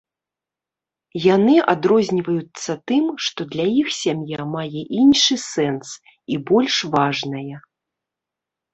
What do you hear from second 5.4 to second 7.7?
сэнс і больш важная.